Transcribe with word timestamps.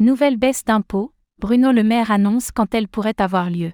Nouvelle 0.00 0.36
baisse 0.36 0.64
d'impôts, 0.64 1.12
Bruno 1.40 1.72
Le 1.72 1.82
Maire 1.82 2.12
annonce 2.12 2.52
quand 2.52 2.72
elle 2.72 2.86
pourrait 2.86 3.20
avoir 3.20 3.50
lieu. 3.50 3.72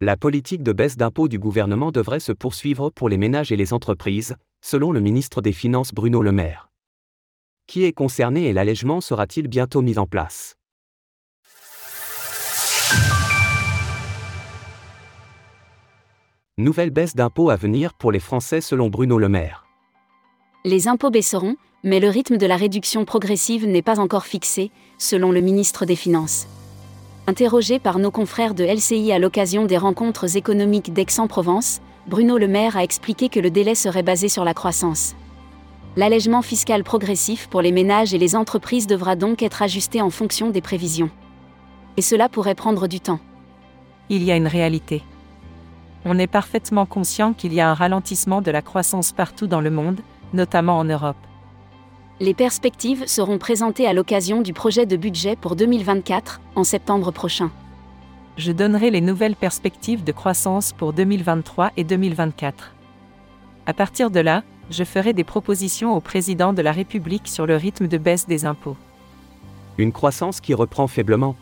La 0.00 0.16
politique 0.16 0.62
de 0.62 0.72
baisse 0.72 0.96
d'impôts 0.96 1.28
du 1.28 1.38
gouvernement 1.38 1.92
devrait 1.92 2.18
se 2.18 2.32
poursuivre 2.32 2.88
pour 2.88 3.10
les 3.10 3.18
ménages 3.18 3.52
et 3.52 3.56
les 3.56 3.74
entreprises, 3.74 4.36
selon 4.64 4.90
le 4.90 5.00
ministre 5.00 5.42
des 5.42 5.52
Finances 5.52 5.92
Bruno 5.92 6.22
Le 6.22 6.32
Maire. 6.32 6.70
Qui 7.66 7.84
est 7.84 7.92
concerné 7.92 8.46
et 8.46 8.54
l'allègement 8.54 9.02
sera-t-il 9.02 9.48
bientôt 9.48 9.82
mis 9.82 9.98
en 9.98 10.06
place? 10.06 10.56
Nouvelle 16.56 16.90
baisse 16.90 17.14
d'impôts 17.14 17.50
à 17.50 17.56
venir 17.56 17.92
pour 17.92 18.12
les 18.12 18.20
Français 18.20 18.62
selon 18.62 18.88
Bruno 18.88 19.18
Le 19.18 19.28
Maire. 19.28 19.67
Les 20.64 20.88
impôts 20.88 21.10
baisseront, 21.10 21.54
mais 21.84 22.00
le 22.00 22.08
rythme 22.08 22.36
de 22.36 22.46
la 22.46 22.56
réduction 22.56 23.04
progressive 23.04 23.64
n'est 23.64 23.82
pas 23.82 24.00
encore 24.00 24.26
fixé, 24.26 24.72
selon 24.98 25.30
le 25.30 25.40
ministre 25.40 25.86
des 25.86 25.94
Finances. 25.94 26.48
Interrogé 27.28 27.78
par 27.78 28.00
nos 28.00 28.10
confrères 28.10 28.54
de 28.54 28.64
LCI 28.64 29.12
à 29.12 29.20
l'occasion 29.20 29.66
des 29.66 29.76
rencontres 29.76 30.36
économiques 30.36 30.92
d'Aix-en-Provence, 30.92 31.80
Bruno 32.08 32.38
Le 32.38 32.48
Maire 32.48 32.76
a 32.76 32.82
expliqué 32.82 33.28
que 33.28 33.38
le 33.38 33.50
délai 33.50 33.76
serait 33.76 34.02
basé 34.02 34.28
sur 34.28 34.44
la 34.44 34.54
croissance. 34.54 35.14
L'allègement 35.96 36.42
fiscal 36.42 36.82
progressif 36.82 37.46
pour 37.46 37.62
les 37.62 37.72
ménages 37.72 38.12
et 38.12 38.18
les 38.18 38.34
entreprises 38.34 38.88
devra 38.88 39.14
donc 39.14 39.42
être 39.42 39.62
ajusté 39.62 40.02
en 40.02 40.10
fonction 40.10 40.50
des 40.50 40.60
prévisions. 40.60 41.10
Et 41.96 42.02
cela 42.02 42.28
pourrait 42.28 42.56
prendre 42.56 42.88
du 42.88 42.98
temps. 42.98 43.20
Il 44.08 44.24
y 44.24 44.32
a 44.32 44.36
une 44.36 44.46
réalité. 44.48 45.04
On 46.04 46.18
est 46.18 46.26
parfaitement 46.26 46.86
conscient 46.86 47.32
qu'il 47.32 47.52
y 47.52 47.60
a 47.60 47.70
un 47.70 47.74
ralentissement 47.74 48.40
de 48.40 48.50
la 48.50 48.62
croissance 48.62 49.12
partout 49.12 49.46
dans 49.46 49.60
le 49.60 49.70
monde, 49.70 50.00
notamment 50.32 50.78
en 50.78 50.84
Europe. 50.84 51.16
Les 52.20 52.34
perspectives 52.34 53.06
seront 53.06 53.38
présentées 53.38 53.86
à 53.86 53.92
l'occasion 53.92 54.42
du 54.42 54.52
projet 54.52 54.86
de 54.86 54.96
budget 54.96 55.36
pour 55.36 55.54
2024, 55.54 56.40
en 56.56 56.64
septembre 56.64 57.12
prochain. 57.12 57.50
Je 58.36 58.52
donnerai 58.52 58.90
les 58.90 59.00
nouvelles 59.00 59.36
perspectives 59.36 60.04
de 60.04 60.12
croissance 60.12 60.72
pour 60.72 60.92
2023 60.92 61.72
et 61.76 61.84
2024. 61.84 62.74
À 63.66 63.74
partir 63.74 64.10
de 64.10 64.20
là, 64.20 64.42
je 64.70 64.84
ferai 64.84 65.12
des 65.12 65.24
propositions 65.24 65.96
au 65.96 66.00
président 66.00 66.52
de 66.52 66.62
la 66.62 66.72
République 66.72 67.28
sur 67.28 67.46
le 67.46 67.56
rythme 67.56 67.86
de 67.86 67.98
baisse 67.98 68.26
des 68.26 68.44
impôts. 68.44 68.76
Une 69.76 69.92
croissance 69.92 70.40
qui 70.40 70.54
reprend 70.54 70.88
faiblement. 70.88 71.36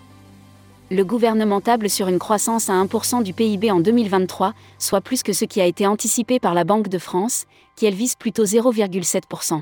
Le 0.88 1.04
gouvernement 1.04 1.60
table 1.60 1.90
sur 1.90 2.06
une 2.06 2.20
croissance 2.20 2.70
à 2.70 2.74
1% 2.74 3.24
du 3.24 3.32
PIB 3.32 3.72
en 3.72 3.80
2023, 3.80 4.52
soit 4.78 5.00
plus 5.00 5.24
que 5.24 5.32
ce 5.32 5.44
qui 5.44 5.60
a 5.60 5.66
été 5.66 5.84
anticipé 5.84 6.38
par 6.38 6.54
la 6.54 6.62
Banque 6.62 6.86
de 6.86 6.98
France, 6.98 7.46
qui 7.74 7.86
elle 7.86 7.94
vise 7.94 8.14
plutôt 8.14 8.44
0,7%. 8.44 9.60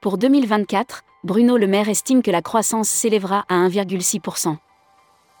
Pour 0.00 0.18
2024, 0.18 1.04
Bruno 1.22 1.56
Le 1.56 1.68
Maire 1.68 1.88
estime 1.88 2.22
que 2.22 2.32
la 2.32 2.42
croissance 2.42 2.88
s'élèvera 2.88 3.44
à 3.48 3.54
1,6%. 3.68 4.56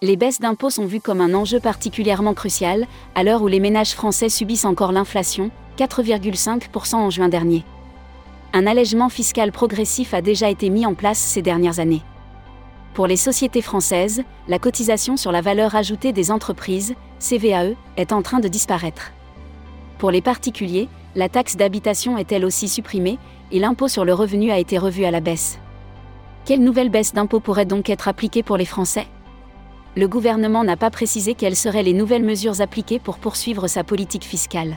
Les 0.02 0.16
baisses 0.16 0.38
d'impôts 0.38 0.70
sont 0.70 0.86
vues 0.86 1.00
comme 1.00 1.20
un 1.20 1.34
enjeu 1.34 1.58
particulièrement 1.58 2.34
crucial, 2.34 2.86
à 3.16 3.24
l'heure 3.24 3.42
où 3.42 3.48
les 3.48 3.58
ménages 3.58 3.94
français 3.94 4.28
subissent 4.28 4.64
encore 4.64 4.92
l'inflation, 4.92 5.50
4,5% 5.78 6.94
en 6.94 7.10
juin 7.10 7.28
dernier. 7.28 7.64
Un 8.52 8.68
allègement 8.68 9.08
fiscal 9.08 9.50
progressif 9.50 10.14
a 10.14 10.22
déjà 10.22 10.48
été 10.48 10.70
mis 10.70 10.86
en 10.86 10.94
place 10.94 11.18
ces 11.18 11.42
dernières 11.42 11.80
années. 11.80 12.02
Pour 12.94 13.06
les 13.06 13.16
sociétés 13.16 13.62
françaises, 13.62 14.22
la 14.48 14.58
cotisation 14.58 15.16
sur 15.16 15.32
la 15.32 15.40
valeur 15.40 15.74
ajoutée 15.74 16.12
des 16.12 16.30
entreprises, 16.30 16.94
CVAE, 17.20 17.74
est 17.96 18.12
en 18.12 18.20
train 18.20 18.38
de 18.38 18.48
disparaître. 18.48 19.12
Pour 19.96 20.10
les 20.10 20.20
particuliers, 20.20 20.88
la 21.14 21.30
taxe 21.30 21.56
d'habitation 21.56 22.18
est 22.18 22.32
elle 22.32 22.44
aussi 22.44 22.68
supprimée, 22.68 23.18
et 23.50 23.58
l'impôt 23.58 23.88
sur 23.88 24.04
le 24.04 24.12
revenu 24.12 24.50
a 24.50 24.58
été 24.58 24.76
revu 24.76 25.06
à 25.06 25.10
la 25.10 25.20
baisse. 25.20 25.58
Quelle 26.44 26.62
nouvelle 26.62 26.90
baisse 26.90 27.14
d'impôt 27.14 27.40
pourrait 27.40 27.64
donc 27.64 27.88
être 27.88 28.08
appliquée 28.08 28.42
pour 28.42 28.58
les 28.58 28.66
Français? 28.66 29.06
Le 29.96 30.08
gouvernement 30.08 30.64
n'a 30.64 30.76
pas 30.76 30.90
précisé 30.90 31.32
quelles 31.34 31.56
seraient 31.56 31.82
les 31.82 31.92
nouvelles 31.94 32.24
mesures 32.24 32.60
appliquées 32.60 32.98
pour 32.98 33.18
poursuivre 33.18 33.68
sa 33.68 33.84
politique 33.84 34.24
fiscale. 34.24 34.76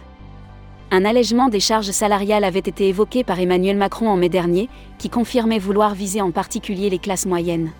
Un 0.91 1.03
allègement 1.03 1.49
des 1.49 1.59
charges 1.59 1.91
salariales 1.91 2.43
avait 2.45 2.59
été 2.59 2.87
évoqué 2.87 3.25
par 3.25 3.39
Emmanuel 3.41 3.75
Macron 3.75 4.07
en 4.07 4.15
mai 4.15 4.29
dernier, 4.29 4.69
qui 4.99 5.09
confirmait 5.09 5.59
vouloir 5.59 5.95
viser 5.95 6.21
en 6.21 6.31
particulier 6.31 6.89
les 6.89 6.99
classes 6.99 7.25
moyennes. 7.25 7.71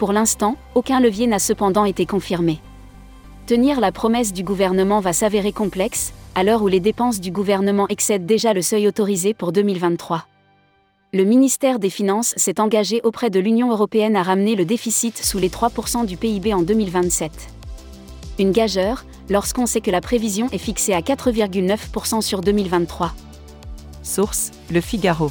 Pour 0.00 0.14
l'instant, 0.14 0.56
aucun 0.74 0.98
levier 0.98 1.26
n'a 1.26 1.38
cependant 1.38 1.84
été 1.84 2.06
confirmé. 2.06 2.58
Tenir 3.44 3.80
la 3.80 3.92
promesse 3.92 4.32
du 4.32 4.42
gouvernement 4.42 5.00
va 5.00 5.12
s'avérer 5.12 5.52
complexe, 5.52 6.14
à 6.34 6.42
l'heure 6.42 6.62
où 6.62 6.68
les 6.68 6.80
dépenses 6.80 7.20
du 7.20 7.30
gouvernement 7.30 7.86
excèdent 7.90 8.24
déjà 8.24 8.54
le 8.54 8.62
seuil 8.62 8.88
autorisé 8.88 9.34
pour 9.34 9.52
2023. 9.52 10.24
Le 11.12 11.24
ministère 11.24 11.78
des 11.78 11.90
Finances 11.90 12.32
s'est 12.38 12.60
engagé 12.60 13.02
auprès 13.04 13.28
de 13.28 13.40
l'Union 13.40 13.70
européenne 13.70 14.16
à 14.16 14.22
ramener 14.22 14.56
le 14.56 14.64
déficit 14.64 15.18
sous 15.18 15.36
les 15.36 15.50
3% 15.50 16.06
du 16.06 16.16
PIB 16.16 16.54
en 16.54 16.62
2027. 16.62 17.30
Une 18.38 18.52
gageure, 18.52 19.04
lorsqu'on 19.28 19.66
sait 19.66 19.82
que 19.82 19.90
la 19.90 20.00
prévision 20.00 20.48
est 20.50 20.56
fixée 20.56 20.94
à 20.94 21.02
4,9% 21.02 22.22
sur 22.22 22.40
2023. 22.40 23.12
Source 24.02 24.50
Le 24.70 24.80
Figaro. 24.80 25.30